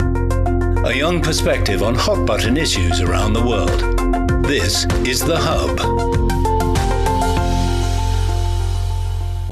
[0.00, 4.44] A young perspective on hot button issues around the world.
[4.44, 5.78] This is The Hub.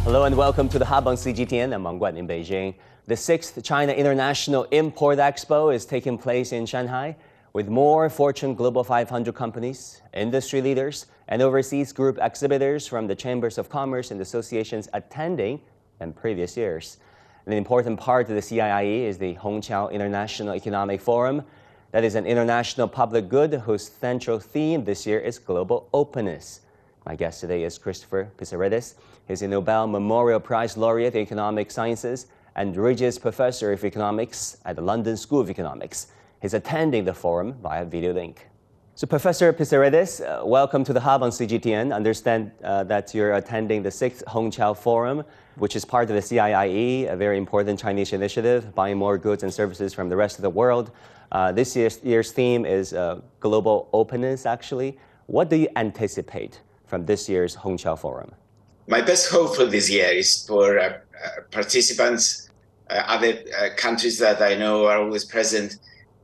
[0.04, 1.74] Hello and welcome to The Hub on CGTN.
[1.74, 2.74] I'm Wang Guan in Beijing.
[3.06, 7.17] The sixth China International Import Expo is taking place in Shanghai
[7.53, 13.59] with more Fortune Global 500 companies, industry leaders, and overseas group exhibitors from the Chambers
[13.59, 15.61] of Commerce and associations attending
[15.99, 16.99] than previous years.
[17.47, 21.45] An important part of the CIIE is the Hongqiao International Economic Forum.
[21.93, 26.63] That is an international public good whose central theme this year is global openness.
[27.04, 28.95] My guest today is Christopher Pissarides.
[29.29, 34.75] He's a Nobel Memorial Prize laureate in economic sciences and Regius Professor of Economics at
[34.75, 36.09] the London School of Economics.
[36.42, 38.48] He's attending the forum via video link.
[38.97, 41.95] So, Professor Pissarides, uh, welcome to the Hub on CGTN.
[41.95, 45.23] Understand uh, that you're attending the sixth Hongqiao Forum,
[45.56, 49.53] which is part of the CIIE, a very important Chinese initiative, buying more goods and
[49.53, 50.91] services from the rest of the world.
[51.33, 54.98] Uh, this year's, year's, theme is uh, global openness, actually.
[55.27, 58.33] What do you anticipate from this year's Hongqiao Forum?
[58.87, 62.51] My best hope for this year is for uh, uh, participants,
[62.89, 63.43] other
[63.77, 65.79] countries that I know are always present,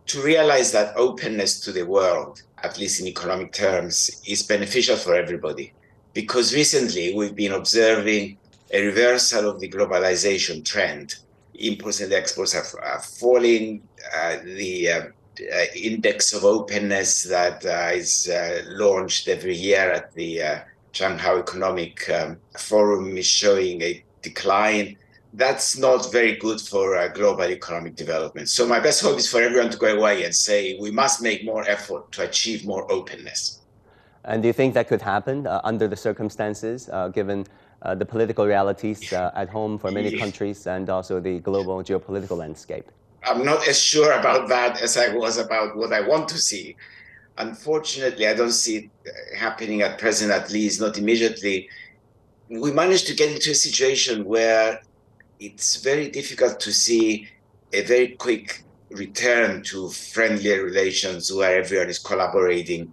[0.06, 5.17] to realize that openness to the world, at least in economic terms, is beneficial for
[5.17, 5.72] everybody.
[6.12, 8.39] Because recently we've been observing
[8.72, 11.16] a reversal of the globalization trend.
[11.54, 13.82] Imports and exports are, are falling.
[14.16, 15.00] Uh, the uh,
[15.40, 20.58] uh, index of openness that uh, is uh, launched every year at the uh,
[20.92, 24.96] Shanghai Economic um, Forum is showing a decline
[25.34, 28.48] that's not very good for global economic development.
[28.48, 31.44] So my best hope is for everyone to go away and say we must make
[31.44, 33.60] more effort to achieve more openness.
[34.24, 37.46] And do you think that could happen uh, under the circumstances, uh, given
[37.83, 42.36] uh, the political realities uh, at home for many countries and also the global geopolitical
[42.36, 42.91] landscape?
[43.24, 46.77] I'm not as sure about that as I was about what I want to see.
[47.39, 51.69] Unfortunately, I don't see it uh, happening at present, at least not immediately.
[52.48, 54.83] We managed to get into a situation where
[55.40, 57.29] it's very difficult to see
[57.73, 62.92] a very quick return to friendlier relations where everyone is collaborating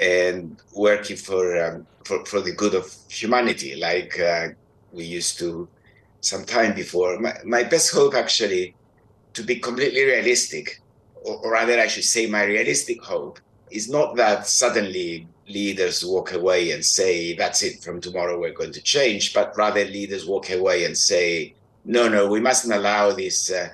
[0.00, 4.48] and working for um, for, for the good of humanity, like uh,
[4.92, 5.68] we used to
[6.20, 7.18] some time before.
[7.18, 8.74] My, my best hope, actually,
[9.34, 10.80] to be completely realistic,
[11.24, 13.38] or, or rather, I should say, my realistic hope
[13.70, 18.72] is not that suddenly leaders walk away and say, that's it, from tomorrow we're going
[18.72, 21.54] to change, but rather leaders walk away and say,
[21.84, 23.68] no, no, we mustn't allow this uh,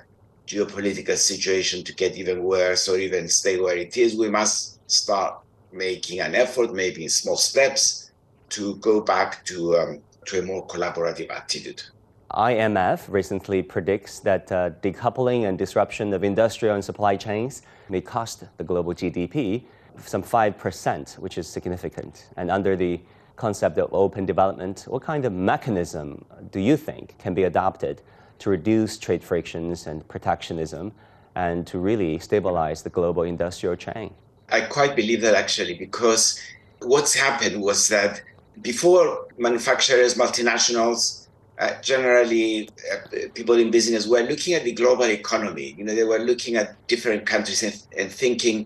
[0.47, 4.15] geopolitical situation to get even worse or even stay where it is.
[4.15, 5.35] We must start
[5.71, 8.11] making an effort, maybe in small steps,
[8.49, 11.83] to go back to, um, to a more collaborative attitude.
[12.31, 18.43] IMF recently predicts that uh, decoupling and disruption of industrial and supply chains may cost
[18.57, 19.63] the global GDP
[20.05, 22.27] some 5%, which is significant.
[22.37, 23.01] And under the
[23.35, 28.01] concept of open development, what kind of mechanism do you think can be adopted
[28.39, 30.91] to reduce trade frictions and protectionism
[31.35, 34.13] and to really stabilize the global industrial chain?
[34.51, 36.39] I quite believe that actually, because
[36.79, 38.21] what's happened was that
[38.61, 41.27] before manufacturers, multinationals,
[41.59, 45.75] uh, generally uh, people in business were looking at the global economy.
[45.77, 48.65] You know, they were looking at different countries and, and thinking,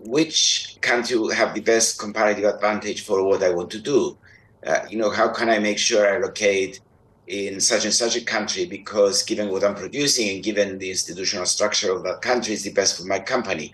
[0.00, 4.18] which country will have the best comparative advantage for what I want to do?
[4.66, 6.80] Uh, you know, how can I make sure I locate
[7.26, 11.46] in such and such a country because given what I'm producing and given the institutional
[11.46, 13.72] structure of that country is the best for my company.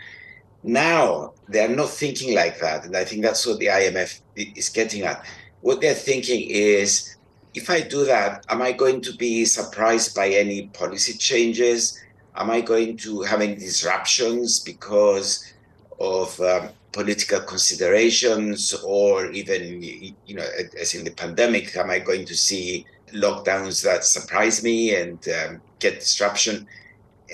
[0.62, 2.84] Now they are not thinking like that.
[2.84, 5.24] And I think that's what the IMF is getting at.
[5.62, 7.16] What they're thinking is
[7.54, 12.00] if I do that, am I going to be surprised by any policy changes?
[12.36, 15.52] Am I going to have any disruptions because
[15.98, 19.82] of um, political considerations or even
[20.26, 20.46] you know
[20.78, 25.60] as in the pandemic am i going to see lockdowns that surprise me and um,
[25.78, 26.66] get disruption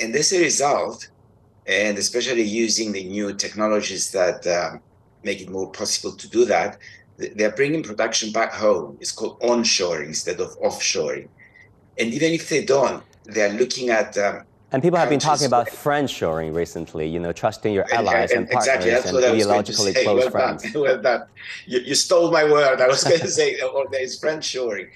[0.01, 1.09] and as a result
[1.67, 4.81] and especially using the new technologies that um,
[5.25, 6.79] make it more possible to do that
[7.35, 11.29] they're bringing production back home it's called onshoring instead of offshoring
[11.99, 14.43] and even if they don't they're looking at um,
[14.73, 18.51] and people have been talking about friendshoring recently, you know, trusting your allies and, and
[18.51, 20.63] partners exactly, and ideologically close well friends.
[20.65, 20.73] Done.
[20.83, 21.23] well done.
[21.67, 22.81] You, you, stole my word.
[22.81, 24.91] I was going to say, or oh, there is friendshoring,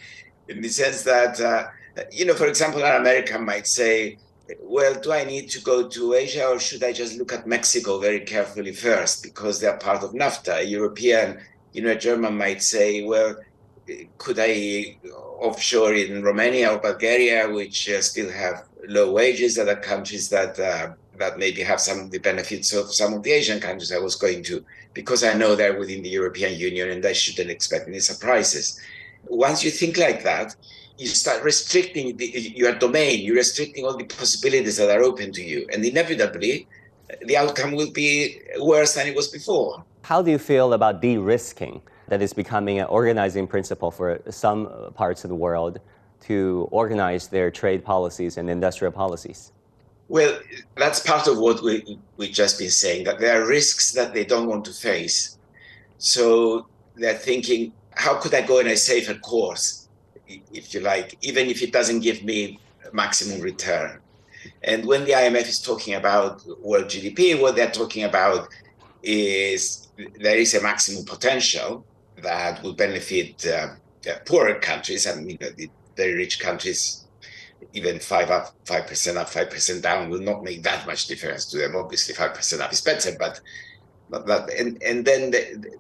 [0.48, 1.68] in the sense that, uh,
[2.10, 4.18] you know, for example, an American might say,
[4.60, 7.98] well, do I need to go to Asia or should I just look at Mexico
[7.98, 10.58] very carefully first because they're part of NAFTA?
[10.58, 11.38] A European,
[11.72, 13.36] you know, a German might say, well,
[14.18, 14.96] could I
[15.40, 20.96] offshore in Romania or Bulgaria, which uh, still have low wages, other countries that are
[21.18, 24.16] that maybe have some of the benefits of some of the Asian countries I was
[24.16, 24.64] going to,
[24.94, 28.80] because I know they're within the European Union and I shouldn't expect any surprises.
[29.26, 30.56] Once you think like that,
[31.00, 35.42] you start restricting the, your domain, you're restricting all the possibilities that are open to
[35.42, 35.66] you.
[35.72, 36.66] And inevitably,
[37.22, 39.82] the outcome will be worse than it was before.
[40.02, 44.92] How do you feel about de risking that is becoming an organizing principle for some
[44.94, 45.80] parts of the world
[46.28, 49.52] to organize their trade policies and industrial policies?
[50.08, 50.38] Well,
[50.76, 54.24] that's part of what we, we've just been saying that there are risks that they
[54.26, 55.38] don't want to face.
[55.96, 59.79] So they're thinking, how could I go in a safer course,
[60.52, 62.58] if you like, even if it doesn't give me
[62.92, 64.00] maximum return?
[64.62, 68.48] And when the IMF is talking about world GDP, what they're talking about
[69.02, 69.88] is
[70.18, 71.84] there is a maximum potential
[72.22, 73.68] that will benefit uh,
[74.26, 75.06] poorer countries.
[75.06, 77.04] I mean, the very rich countries,
[77.72, 81.46] even five up, five percent up, five percent down, will not make that much difference
[81.46, 81.76] to them.
[81.76, 83.40] Obviously, five percent up is better, but
[84.08, 85.30] but, but and and then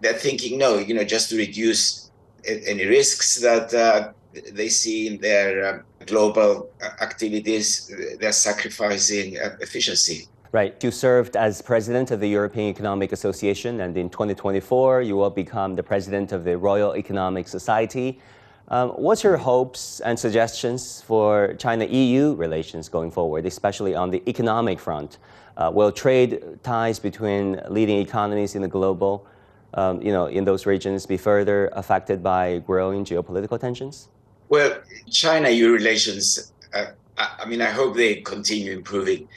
[0.00, 2.10] they're thinking, no, you know, just to reduce
[2.44, 4.12] any risks that uh,
[4.52, 10.28] they see in their um, global activities, they're sacrificing uh, efficiency.
[10.52, 10.82] Right.
[10.82, 15.76] You served as president of the European Economic Association, and in 2024, you will become
[15.76, 18.20] the president of the Royal Economic Society.
[18.66, 24.28] Um, what's your hopes and suggestions for China EU relations going forward, especially on the
[24.28, 25.18] economic front?
[25.56, 29.26] Uh, will trade ties between leading economies in the global,
[29.74, 34.08] um, you know, in those regions be further affected by growing geopolitical tensions?
[34.50, 34.80] Well,
[35.10, 36.86] China EU relations, uh,
[37.16, 39.28] I mean, I hope they continue improving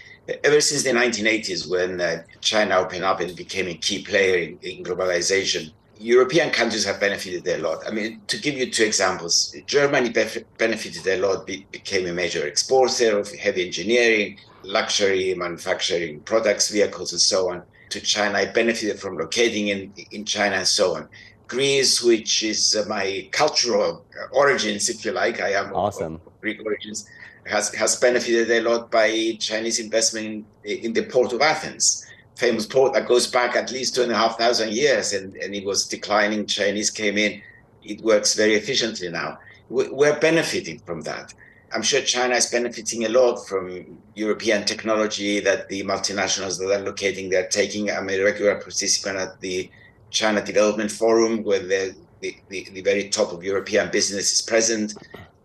[0.44, 4.58] ever since the 1980s, when uh, China opened up and became a key player in,
[4.62, 7.84] in, globalization, European countries have benefited a lot.
[7.88, 12.14] I mean, to give you two examples, Germany bef- benefited a lot, be- became a
[12.14, 17.64] major exporter of heavy engineering, luxury manufacturing products, vehicles, and so on.
[17.90, 21.08] To China, It benefited from locating in, in China and so on.
[21.54, 26.16] Greece, which is uh, my cultural origins, if you like, I am awesome.
[26.16, 27.08] of, of Greek origins
[27.46, 32.06] has, has benefited a lot by Chinese investment in, in the port of Athens,
[32.36, 35.54] famous port that goes back at least two and a half thousand years, and, and
[35.54, 36.46] it was declining.
[36.46, 37.42] Chinese came in.
[37.84, 39.40] It works very efficiently now.
[39.70, 41.34] We're benefiting from that.
[41.74, 46.84] I'm sure China is benefiting a lot from European technology that the multinationals that are
[46.84, 47.90] locating, they're taking.
[47.90, 49.72] I'm a regular participant at the
[50.14, 54.94] China Development Forum, where the, the, the, very top of European business is present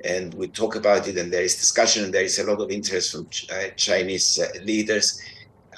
[0.05, 2.71] and we talk about it and there is discussion and there is a lot of
[2.71, 5.21] interest from uh, Chinese uh, leaders.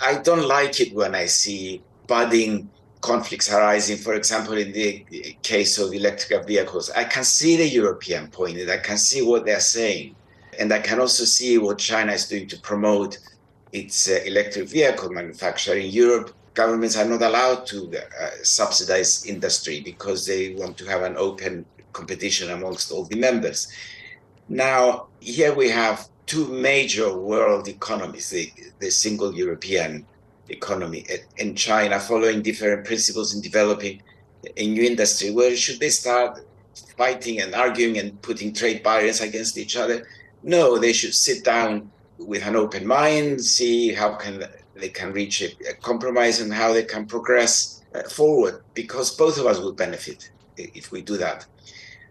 [0.02, 2.68] I don't like it when I see budding
[3.00, 5.06] conflicts arising, for example, in the
[5.42, 6.90] case of electrical vehicles.
[6.90, 10.16] I can see the European point and I can see what they're saying.
[10.58, 13.18] And I can also see what China is doing to promote
[13.72, 15.74] its uh, electric vehicle manufacture.
[15.74, 21.02] In Europe, governments are not allowed to uh, subsidize industry because they want to have
[21.02, 23.72] an open competition amongst all the members.
[24.48, 30.06] Now, here we have two major world economies, the, the single European
[30.48, 31.06] economy
[31.38, 34.02] and China following different principles in developing
[34.56, 35.30] a new industry.
[35.30, 36.44] Where should they start
[36.96, 40.06] fighting and arguing and putting trade barriers against each other?
[40.42, 44.44] No, they should sit down with an open mind, see how can
[44.80, 49.38] they can reach a, a compromise and how they can progress uh, forward because both
[49.38, 51.46] of us will benefit if we do that.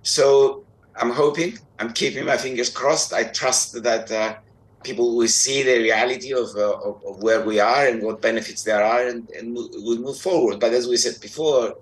[0.02, 0.64] So
[0.96, 3.14] I'm hoping, I'm keeping my fingers crossed.
[3.14, 4.36] I trust that uh,
[4.84, 8.64] people will see the reality of, uh, of, of, where we are and what benefits
[8.64, 10.60] there are and, and will move forward.
[10.60, 11.76] But as we said before,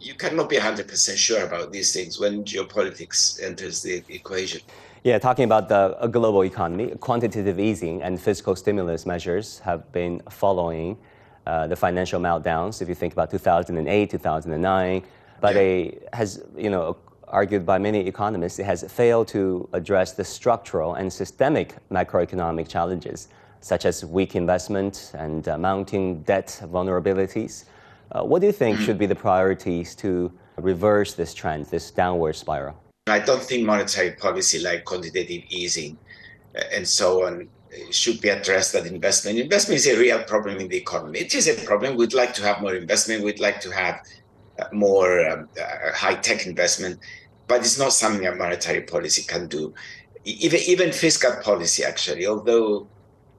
[0.00, 4.62] you cannot be 100% sure about these things when geopolitics enters the equation.
[5.02, 10.98] Yeah, talking about the global economy, quantitative easing and fiscal stimulus measures have been following
[11.46, 12.82] uh, the financial meltdowns.
[12.82, 15.02] If you think about 2008, 2009,
[15.40, 20.24] but it has you know argued by many economists, it has failed to address the
[20.24, 23.28] structural and systemic macroeconomic challenges,
[23.60, 27.64] such as weak investment and uh, mounting debt vulnerabilities.
[28.12, 32.36] Uh, what do you think should be the priorities to reverse this trend, this downward
[32.36, 32.76] spiral?
[33.06, 35.98] I don't think monetary policy like quantitative easing
[36.56, 37.48] uh, and so on
[37.90, 39.38] should be addressed at investment.
[39.38, 41.20] Investment is a real problem in the economy.
[41.20, 41.96] It is a problem.
[41.96, 43.24] We'd like to have more investment.
[43.24, 44.00] We'd like to have
[44.58, 47.00] uh, more um, uh, high tech investment
[47.50, 49.74] but it's not something a monetary policy can do.
[50.24, 52.86] Even, even fiscal policy, actually, although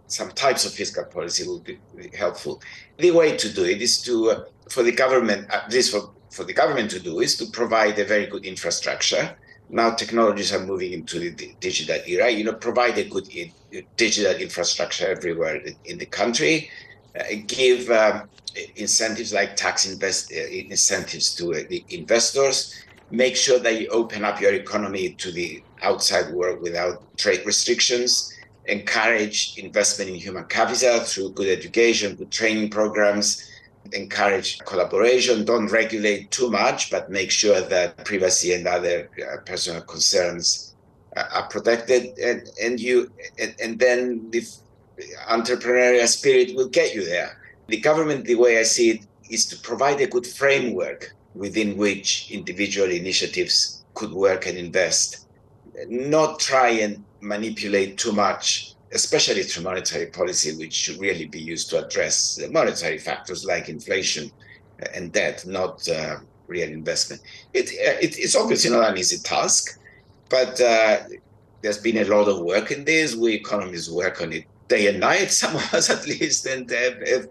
[0.07, 1.79] some types of fiscal policy will be
[2.13, 2.61] helpful.
[2.97, 6.43] The way to do it is to, uh, for the government, at least for, for
[6.43, 9.33] the government to do, is to provide a very good infrastructure
[9.71, 12.29] now technologies are moving into the digital era.
[12.29, 13.27] You know, provide a good
[13.95, 16.69] digital infrastructure everywhere in the country,
[17.17, 18.29] uh, give um,
[18.75, 24.25] incentives like tax invest uh, incentives to uh, the investors, make sure that you open
[24.25, 28.33] up your economy to the outside world without trade restrictions,
[28.65, 33.50] encourage investment in human capital through good education, good training programs,
[33.93, 39.81] encourage collaboration, don't regulate too much, but make sure that privacy and other uh, personal
[39.81, 40.75] concerns
[41.15, 42.17] uh, are protected.
[42.19, 44.41] And, and you and, and then the
[45.29, 47.37] entrepreneurial spirit will get you there.
[47.67, 52.29] The government, the way I see it, is to provide a good framework within which
[52.31, 55.27] individual initiatives could work and invest,
[55.87, 61.69] not try and manipulate too much especially through monetary policy, which should really be used
[61.69, 64.31] to address monetary factors like inflation
[64.93, 66.17] and debt, not uh,
[66.47, 67.21] real investment.
[67.53, 69.79] It, uh, it, it's obviously not an easy task,
[70.29, 70.99] but uh,
[71.61, 73.15] there's been a lot of work in this.
[73.15, 77.27] We economists work on it day and night, some of us at least, and uh,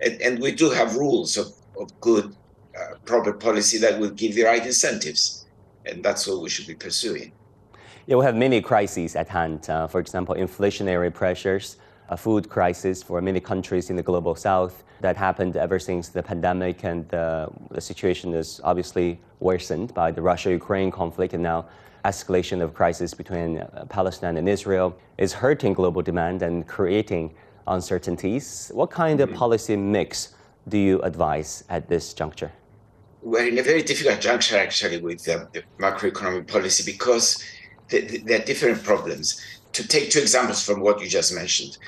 [0.00, 1.46] and, and, we do have rules of,
[1.78, 2.34] of good,
[2.76, 5.46] uh, proper policy that will give the right incentives,
[5.86, 7.32] and that's what we should be pursuing.
[8.06, 9.70] Yeah, we have many crises at hand.
[9.70, 11.78] Uh, for example, inflationary pressures,
[12.10, 16.22] a food crisis for many countries in the global south that happened ever since the
[16.22, 21.64] pandemic, and uh, the situation is obviously worsened by the Russia-Ukraine conflict, and now
[22.04, 27.34] escalation of crisis between uh, Palestine and Israel is hurting global demand and creating
[27.68, 28.70] uncertainties.
[28.74, 29.38] What kind of mm-hmm.
[29.38, 30.34] policy mix
[30.68, 32.52] do you advise at this juncture?
[33.22, 35.46] We're in a very difficult juncture actually with uh,
[35.78, 37.42] macroeconomic policy because
[37.88, 39.40] there are different problems.
[39.72, 41.78] To take two examples from what you just mentioned,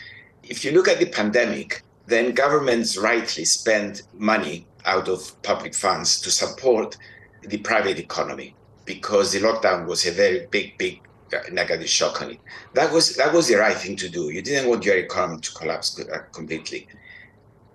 [0.42, 6.20] if you look at the pandemic, then governments rightly spend money out of public funds
[6.20, 6.96] to support
[7.42, 11.00] the private economy because the lockdown was a very big, big
[11.32, 12.38] uh, negative shock on it.
[12.74, 14.30] That was that was the right thing to do.
[14.30, 16.86] You didn't want your economy to collapse uh, completely.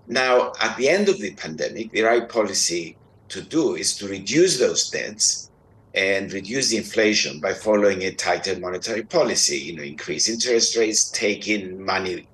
[0.07, 2.97] Now, at the end of the pandemic, the right policy
[3.29, 5.50] to do is to reduce those debts
[5.93, 11.09] and reduce the inflation by following a tighter monetary policy, you know, increase interest rates,
[11.09, 12.27] take in money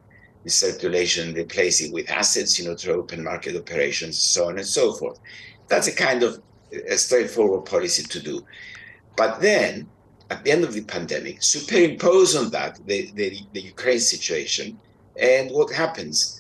[0.43, 4.67] in circulation, replace it with assets, you know, through open market operations, so on and
[4.67, 5.19] so forth.
[5.67, 6.41] That's a kind of
[6.89, 8.45] a straightforward policy to do.
[9.15, 9.87] But then,
[10.29, 14.77] at the end of the pandemic, superimpose on that the, the, the Ukraine situation,
[15.19, 16.37] and what happens?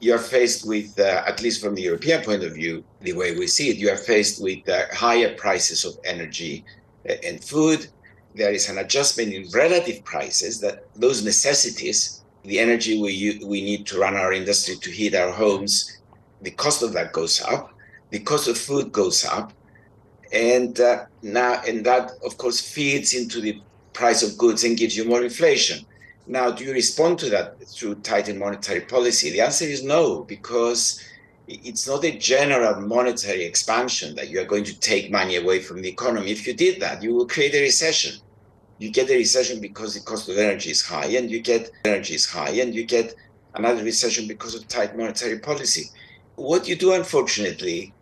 [0.00, 3.36] You are faced with, uh, at least from the European point of view, the way
[3.36, 6.64] we see it, you are faced with uh, higher prices of energy
[7.08, 7.86] uh, and food.
[8.34, 13.86] There is an adjustment in relative prices that those necessities, the energy we, we need
[13.88, 15.98] to run our industry to heat our homes,
[16.40, 17.74] the cost of that goes up,
[18.08, 19.52] the cost of food goes up.
[20.32, 23.60] And uh, now, and that of course feeds into the
[23.92, 25.84] price of goods and gives you more inflation.
[26.30, 29.30] Now, do you respond to that through tightened monetary policy?
[29.30, 31.02] The answer is no, because
[31.48, 35.82] it's not a general monetary expansion that you are going to take money away from
[35.82, 36.30] the economy.
[36.30, 38.20] If you did that, you will create a recession.
[38.78, 42.14] You get a recession because the cost of energy is high, and you get energy
[42.14, 43.16] is high, and you get
[43.56, 45.90] another recession because of tight monetary policy.
[46.36, 47.92] What you do, unfortunately,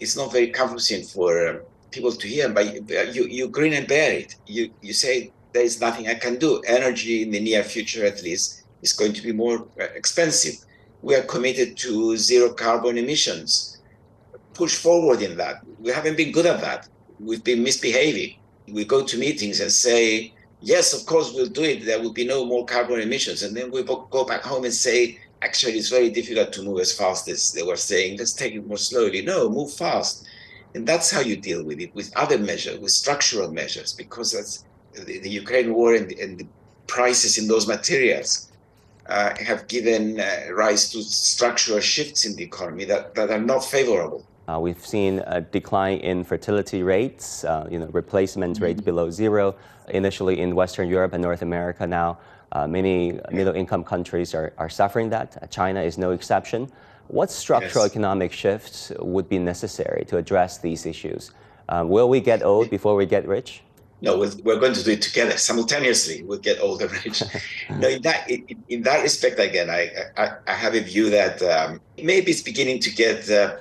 [0.00, 1.60] is not very comforting for um,
[1.92, 2.66] people to hear, but
[3.14, 4.34] you, you grin and bear it.
[4.48, 6.60] You, you say, there is nothing I can do.
[6.66, 10.56] Energy in the near future, at least, is going to be more uh, expensive.
[11.00, 13.78] We are committed to zero carbon emissions.
[14.52, 15.64] Push forward in that.
[15.80, 16.88] We haven't been good at that.
[17.18, 18.36] We've been misbehaving.
[18.68, 21.86] We go to meetings and say, yes, of course, we'll do it.
[21.86, 23.42] There will be no more carbon emissions.
[23.42, 26.92] And then we go back home and say, actually, it's very difficult to move as
[26.92, 28.18] fast as they were saying.
[28.18, 29.22] Let's take it more slowly.
[29.22, 30.26] No, move fast.
[30.74, 34.66] And that's how you deal with it, with other measures, with structural measures, because that's
[35.04, 36.46] the, the Ukraine war and, and, the
[36.86, 38.48] prices in those materials
[39.08, 43.64] uh, have given uh, rise to structural shifts in the economy that, that are not
[43.64, 44.24] favorable.
[44.48, 48.64] Uh, we've seen a decline in fertility rates, uh, you know, replacement mm-hmm.
[48.64, 49.56] rates below zero,
[49.88, 51.84] initially in Western Europe and North America.
[51.86, 52.18] Now,
[52.52, 55.50] uh, many middle-income countries are, are suffering that.
[55.50, 56.70] China is no exception.
[57.08, 57.92] What structural yes.
[57.92, 61.32] economic shifts would be necessary to address these issues?
[61.68, 63.62] Uh, will we get old before we get rich?
[64.02, 66.22] No, we're, we're going to do it together simultaneously.
[66.22, 67.22] We'll get all the rich.
[67.70, 71.40] no, in that in, in, that respect, again, I, I, I have a view that
[71.42, 73.56] um, maybe it's beginning to get uh,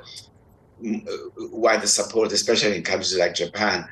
[1.38, 3.88] wider support, especially in countries like Japan.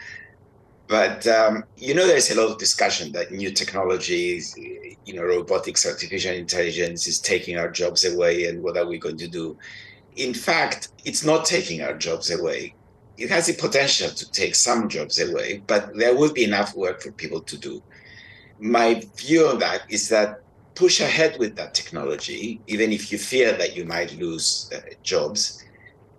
[0.87, 5.87] But um, you know, there's a lot of discussion that new technologies, you know, robotics,
[5.87, 9.57] artificial intelligence is taking our jobs away, and what are we going to do?
[10.17, 12.75] In fact, it's not taking our jobs away
[13.17, 17.01] it has the potential to take some jobs away, but there will be enough work
[17.01, 17.81] for people to do.
[18.59, 20.41] My view on that is that
[20.75, 25.63] push ahead with that technology, even if you fear that you might lose uh, jobs,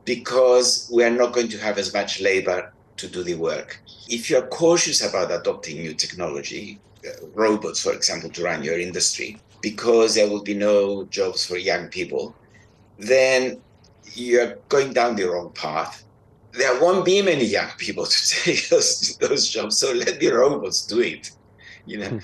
[0.04, 3.80] because we are not going to have as much labor to do the work.
[4.08, 9.38] If you're cautious about adopting new technology, uh, robots, for example, to run your industry,
[9.60, 12.34] because there will be no jobs for young people,
[12.98, 13.60] then
[14.12, 16.04] you're going down the wrong path.
[16.56, 20.86] There won't be many young people to take those, those jobs, so let the robots
[20.86, 21.30] do it.
[21.86, 22.08] You know.
[22.08, 22.18] Hmm.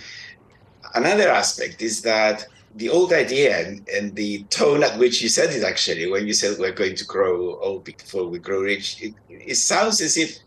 [0.95, 5.51] Another aspect is that the old idea and, and, the tone at which you said
[5.51, 9.15] it actually, when you said we're going to grow old before we grow rich, it,
[9.29, 10.39] it sounds as if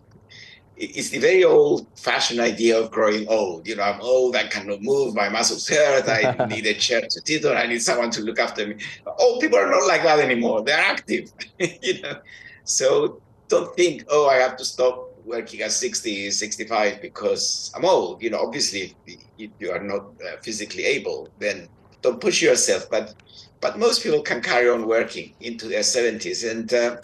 [0.75, 3.67] it's the very old fashioned idea of growing old.
[3.67, 7.21] You know, I'm old, I cannot move, my muscles hurt, I need a chair to
[7.25, 8.75] sit on, I need someone to look after me.
[9.19, 10.63] Old people are not like that anymore.
[10.63, 11.31] They're active.
[11.59, 12.19] you know.
[12.63, 13.21] So
[13.53, 14.95] don't think, oh, I have to stop
[15.25, 18.21] working at 60, 65 because I'm old.
[18.23, 18.95] You know, obviously
[19.37, 21.67] if you are not uh, physically able, then
[22.01, 22.89] don't push yourself.
[22.89, 23.15] But
[23.63, 26.39] but most people can carry on working into their 70s.
[26.51, 26.97] And, uh,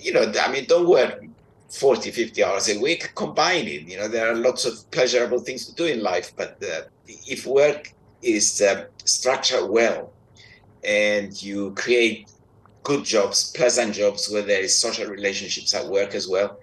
[0.00, 1.22] you know, I mean, don't work
[1.70, 3.82] 40, 50 hours a week, combine it.
[3.82, 7.46] You know, there are lots of pleasurable things to do in life, but uh, if
[7.46, 10.12] work is uh, structured well
[10.82, 12.28] and you create
[12.84, 16.60] good jobs, pleasant jobs where there is social relationships at work as well,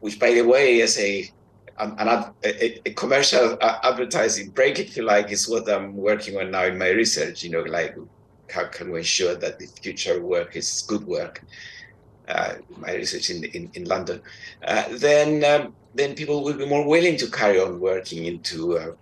[0.00, 1.28] which, by the way, is a
[1.78, 2.08] an, an
[2.44, 6.78] a, a, commercial advertising break, if you like, is what I'm working on now in
[6.78, 7.42] my research.
[7.42, 7.96] You know, like
[8.48, 11.42] how can we ensure that the future work is good work?
[12.28, 14.20] uh, my research in, in, in London,
[14.66, 18.92] uh, then, um, then people will be more willing to carry on working into uh,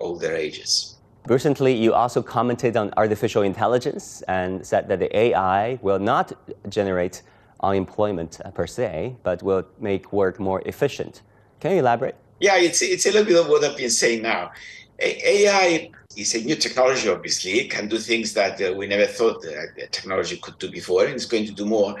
[0.00, 0.96] older ages.
[1.26, 6.32] Recently, you also commented on artificial intelligence and said that the AI will not
[6.68, 7.22] generate
[7.60, 11.22] unemployment uh, per se, but will make work more efficient.
[11.60, 12.16] Can you elaborate?
[12.40, 14.50] Yeah, it's, it's a little bit of what I've been saying now.
[14.98, 17.52] AI is a new technology, obviously.
[17.52, 19.44] It can do things that uh, we never thought
[19.92, 22.00] technology could do before, and it's going to do more.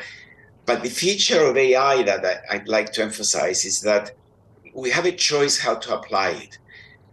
[0.66, 4.12] But the feature of AI that I, would like to emphasize is that
[4.74, 6.58] we have a choice how to apply it.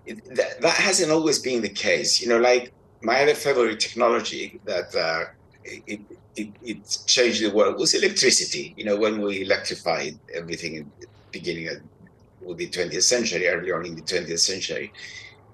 [0.10, 2.22] That, that, hasn't always been the case.
[2.22, 5.26] You know, like my other favorite technology that uh,
[5.64, 6.02] it,
[6.36, 8.74] it, it, changed the world was electricity.
[8.78, 13.86] You know, when we electrified everything in the beginning of the 20th century, early on
[13.86, 14.92] in the 20th century,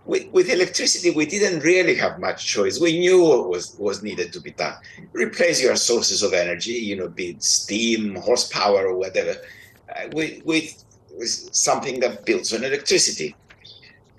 [0.06, 2.80] with, with, electricity, we didn't really have much choice.
[2.80, 4.76] We knew what was, was needed to be done.
[5.14, 9.36] Replace your sources of energy, you know, be it steam, horsepower, or whatever,
[9.90, 10.84] uh, with, with,
[11.18, 13.34] something that builds on electricity.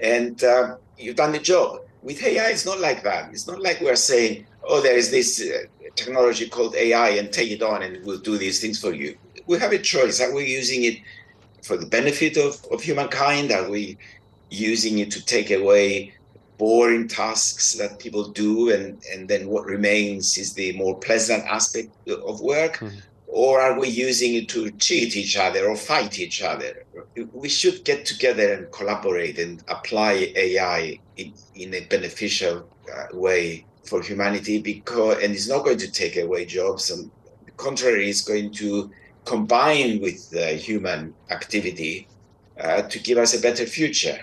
[0.01, 1.81] And uh, you've done the job.
[2.03, 3.33] With AI, it's not like that.
[3.33, 7.51] It's not like we're saying, oh, there is this uh, technology called AI and take
[7.51, 9.17] it on and we'll do these things for you.
[9.47, 10.21] We have a choice.
[10.21, 10.99] Are we using it
[11.63, 13.51] for the benefit of, of humankind?
[13.51, 13.99] Are we
[14.51, 16.15] using it to take away
[16.59, 21.91] boring tasks that people do and, and then what remains is the more pleasant aspect
[22.09, 22.97] of work mm-hmm.
[23.27, 26.86] or are we using it to cheat each other or fight each other
[27.33, 33.65] we should get together and collaborate and apply ai in, in a beneficial uh, way
[33.85, 37.11] for humanity because and it's not going to take away jobs and
[37.45, 38.91] the contrary is going to
[39.25, 42.07] combine with human activity
[42.61, 44.19] uh, to give us a better future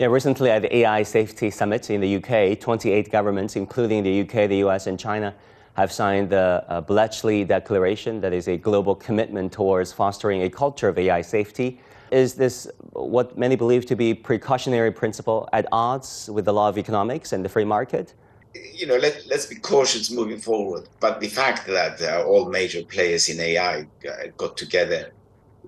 [0.00, 4.48] yeah, recently at the AI Safety Summit in the UK, 28 governments, including the UK,
[4.48, 5.32] the US, and China,
[5.74, 10.88] have signed the uh, Bletchley Declaration, that is a global commitment towards fostering a culture
[10.88, 11.80] of AI safety.
[12.14, 16.78] Is this what many believe to be precautionary principle at odds with the law of
[16.78, 18.14] economics and the free market?
[18.54, 20.88] You know, let, let's be cautious moving forward.
[21.00, 25.12] But the fact that uh, all major players in AI uh, got together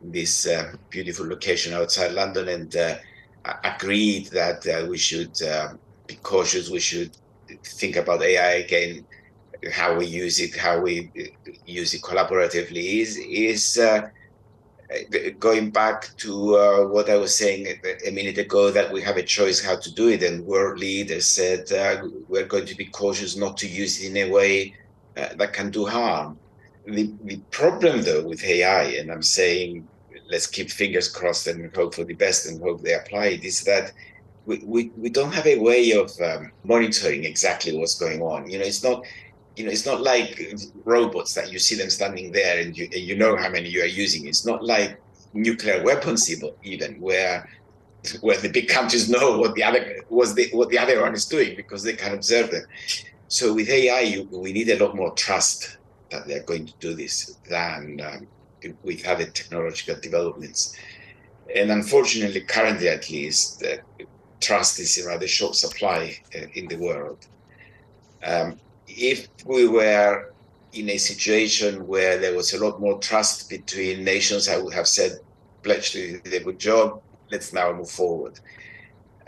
[0.00, 2.94] in this uh, beautiful location outside London and uh,
[3.64, 5.70] agreed that uh, we should uh,
[6.06, 6.70] be cautious.
[6.70, 7.10] We should
[7.64, 9.04] think about AI again,
[9.72, 13.00] how we use it, how we uh, use it collaboratively.
[13.00, 14.10] Is is uh,
[15.38, 17.66] going back to uh, what I was saying
[18.06, 21.26] a minute ago that we have a choice how to do it, and world leaders
[21.26, 24.74] said uh, we're going to be cautious not to use it in a way
[25.14, 26.38] that can do harm.
[26.86, 29.88] The, the problem though with AI, and I'm saying
[30.30, 33.62] let's keep fingers crossed and hope for the best and hope they apply it is
[33.62, 33.92] that
[34.44, 38.48] we, we, we don't have a way of um, monitoring exactly what's going on.
[38.48, 39.04] You know, it's not
[39.56, 43.00] you know, it's not like robots that you see them standing there and you, and
[43.00, 44.26] you know how many you are using.
[44.26, 45.00] It's not like
[45.32, 46.30] nuclear weapons
[46.62, 47.48] even where
[48.20, 51.24] where the big countries know what the other was the what the other one is
[51.24, 52.64] doing because they can observe them.
[53.28, 55.78] So with AI, you, we need a lot more trust
[56.10, 58.26] that they're going to do this than um,
[58.84, 60.76] with other technological developments.
[61.54, 63.78] And unfortunately, currently at least, uh,
[64.40, 67.26] trust is in rather short supply uh, in the world.
[68.22, 68.60] Um,
[68.96, 70.32] if we were
[70.72, 74.88] in a situation where there was a lot more trust between nations, I would have
[74.88, 75.20] said,
[75.62, 78.40] Bletchley did a good job, let's now move forward.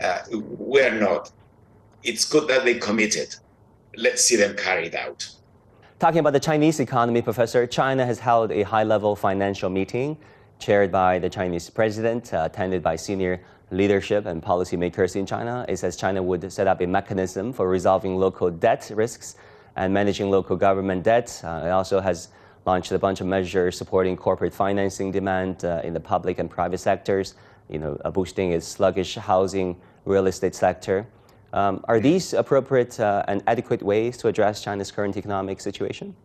[0.01, 1.31] Uh, we're not.
[2.03, 3.35] It's good that they committed.
[3.95, 5.29] Let's see them carried out.
[5.99, 10.17] Talking about the Chinese economy, Professor, China has held a high level financial meeting
[10.57, 15.65] chaired by the Chinese president, uh, attended by senior leadership and policymakers in China.
[15.67, 19.35] It says China would set up a mechanism for resolving local debt risks
[19.75, 21.41] and managing local government debt.
[21.43, 22.29] Uh, it also has
[22.65, 26.79] launched a bunch of measures supporting corporate financing demand uh, in the public and private
[26.79, 27.35] sectors,
[27.69, 31.07] you know, uh, boosting its sluggish housing real estate sector.
[31.53, 36.15] Um, are these appropriate uh, and adequate ways to address China's current economic situation?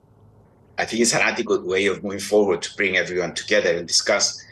[0.77, 4.45] I think it's an adequate way of moving forward to bring everyone together and discuss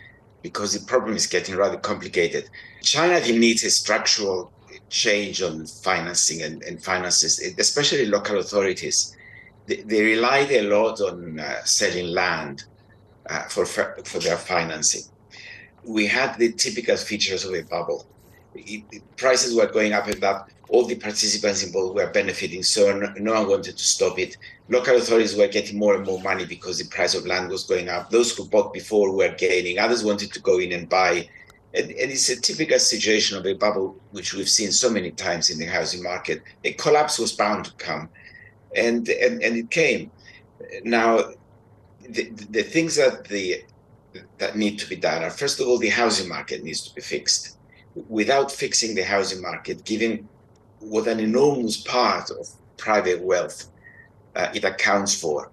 [0.42, 2.48] because the problem is getting rather complicated.
[2.83, 4.52] China needs a structural
[4.92, 9.16] change on financing and, and finances, especially local authorities.
[9.66, 12.64] They, they relied a lot on uh, selling land
[13.28, 15.02] uh, for, for their financing.
[15.85, 18.07] We had the typical features of a bubble.
[18.55, 20.50] It, it, prices were going up and up.
[20.68, 24.37] All the participants involved were benefiting, so no, no one wanted to stop it.
[24.68, 27.88] Local authorities were getting more and more money because the price of land was going
[27.88, 28.11] up.
[28.11, 29.78] Those who bought before were gaining.
[29.78, 31.28] Others wanted to go in and buy
[31.74, 35.50] and, and, it's a typical situation of a bubble, which we've seen so many times
[35.50, 36.42] in the housing market.
[36.64, 38.08] A collapse was bound to come,
[38.76, 40.11] and and, and it came.
[40.85, 41.30] Now,
[42.08, 43.64] the, the things that the
[44.38, 47.00] that need to be done are first of all, the housing market needs to be
[47.00, 47.56] fixed.
[48.08, 50.28] Without fixing the housing market, given
[50.80, 53.66] what an enormous part of private wealth
[54.35, 55.50] uh, it accounts for,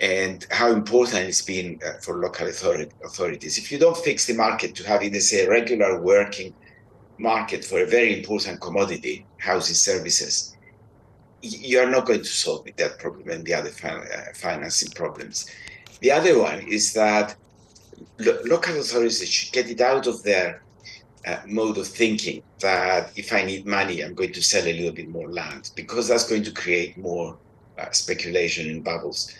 [0.00, 3.58] and how important it's been uh, for local authorities.
[3.58, 6.54] If you don't fix the market to have it as a regular working
[7.18, 10.56] market for a very important commodity, housing services,
[11.42, 15.46] you are not going to solve that problem and the other uh, financing problems.
[16.00, 17.36] The other one is that
[18.18, 20.64] lo- local authorities should get it out of their
[21.26, 24.92] uh, mode of thinking that if I need money, I'm going to sell a little
[24.92, 27.38] bit more land because that's going to create more
[27.78, 29.34] uh, speculation and bubbles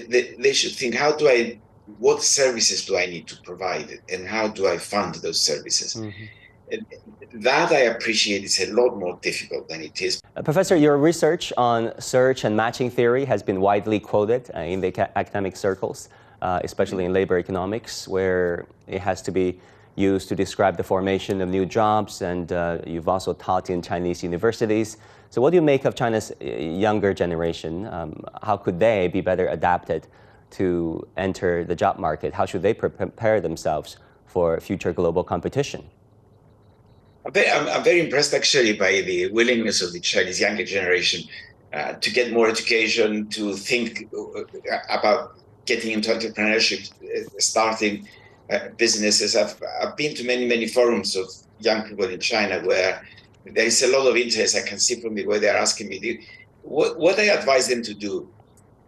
[0.00, 1.58] they, they should think how do I
[1.98, 5.94] what services do I need to provide and how do I fund those services?
[5.94, 7.40] Mm-hmm.
[7.40, 10.20] That I appreciate is a lot more difficult than it is.
[10.36, 14.80] Uh, Professor, your research on search and matching theory has been widely quoted uh, in
[14.80, 16.08] the ca- academic circles,
[16.40, 19.60] uh, especially in labor economics, where it has to be
[19.96, 24.22] used to describe the formation of new jobs, and uh, you've also taught in Chinese
[24.22, 24.96] universities.
[25.34, 27.88] So, what do you make of China's uh, younger generation?
[27.88, 30.06] Um, how could they be better adapted
[30.50, 32.32] to enter the job market?
[32.32, 35.82] How should they prepare themselves for future global competition?
[37.26, 37.32] I'm
[37.82, 41.28] very, impressed actually by the willingness of the Chinese younger generation
[41.72, 48.06] uh, to get more education, to think uh, about getting into entrepreneurship, uh, starting
[48.52, 49.34] uh, businesses.
[49.34, 51.26] I've, I've been to many, many forums of
[51.58, 53.02] young people in China where
[53.44, 56.26] there is a lot of interest I can see from the way they're asking me.
[56.62, 58.28] What, what I advise them to do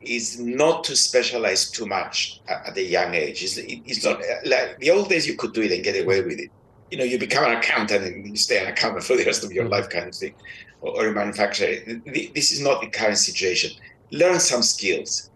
[0.01, 3.43] is not to specialize too much at a young age.
[3.43, 6.39] It's, it's not like the old days you could do it and get away with
[6.39, 6.51] it.
[6.91, 9.53] You know, you become an accountant and you stay an accountant for the rest of
[9.53, 10.35] your life, kind of thing,
[10.81, 11.77] or, or a manufacturer.
[12.07, 13.73] This is not the current situation.
[14.13, 15.31] Learn some skills.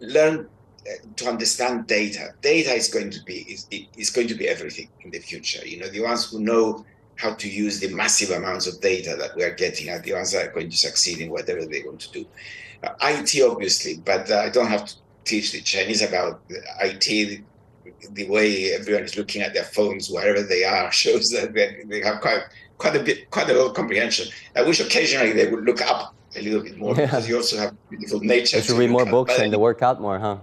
[0.00, 0.48] Learn
[0.88, 2.34] uh, to understand data.
[2.40, 5.66] Data is going to be is, is going to be everything in the future.
[5.66, 6.84] You know, the ones who know
[7.16, 10.32] how to use the massive amounts of data that we are getting are the ones
[10.32, 12.26] that are going to succeed in whatever they want to do.
[12.82, 14.94] Uh, IT, obviously, but uh, I don't have to
[15.24, 17.04] teach the Chinese about IT.
[17.04, 17.42] The,
[18.10, 22.00] the, way everyone is looking at their phones wherever they are shows that they, they
[22.00, 22.42] have quite
[22.78, 24.26] quite a bit, quite a lot of comprehension.
[24.56, 27.06] I wish occasionally they would look up a little bit more yeah.
[27.06, 28.56] because you also have beautiful nature.
[28.56, 30.38] You should read more books and to work out more, huh?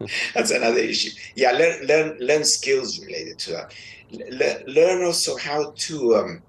[0.34, 1.10] that's another issue.
[1.34, 3.74] Yeah, learn learn learn skills related to that
[4.12, 6.42] le- learn also how to um,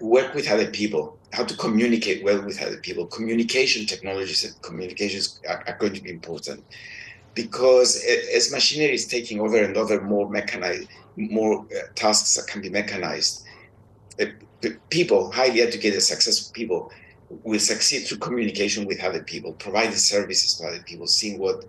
[0.00, 3.06] work with other people, how to communicate well with other people.
[3.06, 6.64] Communication technologies and communications are, are going to be important
[7.34, 8.04] because
[8.34, 12.70] as machinery is taking over and over more mechanized, more uh, tasks that can be
[12.70, 13.44] mechanized,
[14.20, 14.26] uh,
[14.90, 16.92] people, highly educated, successful people,
[17.42, 21.64] will succeed through communication with other people, providing services to other people, seeing what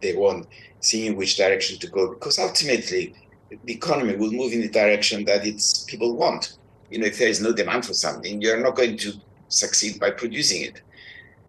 [0.00, 0.46] they want,
[0.80, 2.14] seeing which direction to go.
[2.14, 3.14] Because ultimately,
[3.50, 6.58] the economy will move in the direction that its people want.
[6.90, 9.12] You know, if there is no demand for something, you're not going to
[9.48, 10.82] succeed by producing it.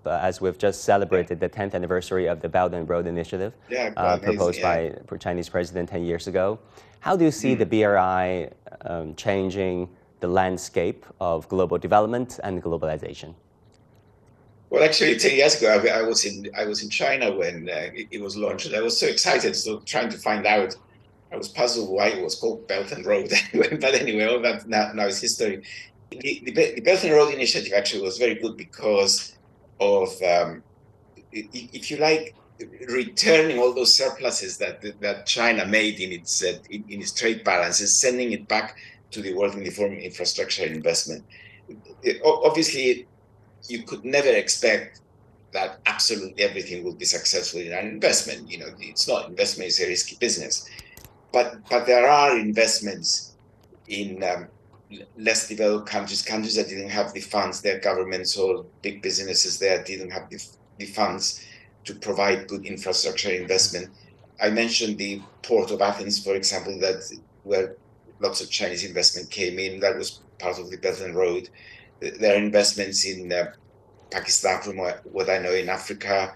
[0.06, 3.92] uh, as we've just celebrated the 10th anniversary of the Belt and Road Initiative Yeah,
[3.98, 4.92] uh, proposed yeah.
[5.10, 6.60] by Chinese president 10 years ago.
[7.02, 7.60] How do you see Hmm.
[7.60, 8.50] the BRI
[8.90, 9.90] um, changing
[10.22, 13.36] the landscape of global development and globalization?
[14.70, 17.90] Well, actually, ten years ago, I, I was in I was in China when uh,
[18.00, 18.74] it, it was launched.
[18.74, 20.76] I was so excited, so trying to find out.
[21.32, 23.32] I was puzzled why it was called Belt and Road.
[23.54, 25.64] but anyway, all that now, now is history.
[26.12, 29.38] The, the, the Belt and Road initiative actually was very good because
[29.80, 30.64] of, um,
[31.32, 32.36] if you like,
[32.90, 37.44] returning all those surpluses that that China made in its uh, in, in its trade
[37.44, 38.76] balance and sending it back
[39.12, 41.26] to the world in the form of infrastructure investment.
[42.02, 43.10] It- obviously,
[43.68, 45.02] you could never expect
[45.54, 48.50] that absolutely everything will be successful in an investment.
[48.50, 50.68] You know, it's not investment; is a risky business.
[51.38, 53.36] But but there are investments
[53.88, 54.48] in um,
[55.16, 59.84] less developed countries, countries that didn't have the funds, their governments or big businesses there
[59.84, 60.40] didn't have the,
[60.80, 61.46] the funds
[61.86, 63.88] to provide good infrastructure investment.
[64.42, 67.04] I mentioned the port of Athens, for example, that
[67.44, 67.76] where
[68.20, 69.80] lots of Chinese investment came in.
[69.80, 71.50] That was part of the Belt and Road.
[72.00, 73.52] There are investments in uh,
[74.10, 76.34] Pakistan, from what, what I know, in Africa,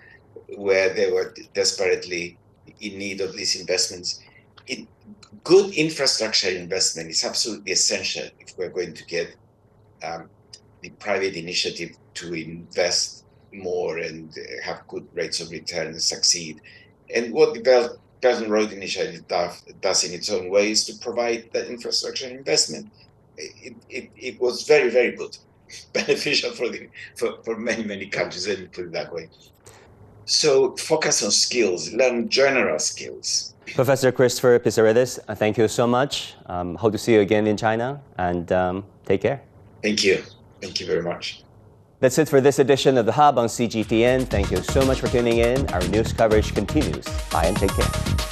[0.55, 2.37] where they were desperately
[2.79, 4.21] in need of these investments.
[4.71, 4.87] It,
[5.43, 9.35] good infrastructure investment is absolutely essential if we're going to get
[10.01, 10.29] um,
[10.81, 16.61] the private initiative to invest more and have good rates of return and succeed.
[17.13, 20.85] And what the Belt, Belt and Road Initiative does, does in its own way is
[20.85, 22.89] to provide that infrastructure investment.
[23.37, 25.37] It, it, it was very, very good,
[25.93, 29.29] beneficial for, the, for, for many, many countries, let me put it that way.
[30.25, 33.53] So focus on skills, learn general skills.
[33.75, 36.33] Professor Christopher Pissarides, uh, thank you so much.
[36.47, 39.41] Um, hope to see you again in China and um, take care.
[39.81, 40.23] Thank you.
[40.61, 41.43] Thank you very much.
[41.99, 44.27] That's it for this edition of The Hub on CGTN.
[44.27, 45.67] Thank you so much for tuning in.
[45.71, 47.05] Our news coverage continues.
[47.31, 48.30] Bye and take care.